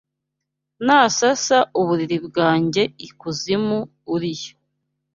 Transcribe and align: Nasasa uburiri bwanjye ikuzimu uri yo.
Nasasa 0.85 1.57
uburiri 1.79 2.17
bwanjye 2.27 2.83
ikuzimu 3.07 3.77
uri 4.13 4.31
yo. 4.41 4.51